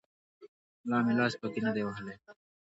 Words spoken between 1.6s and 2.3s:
نه دى وهلى.